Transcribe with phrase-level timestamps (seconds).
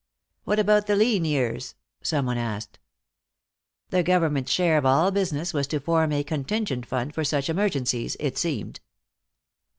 [0.45, 2.79] "What about the lean years?" some one asked.
[3.91, 8.17] The government's share of all business was to form a contingent fund for such emergencies,
[8.19, 8.79] it seemed.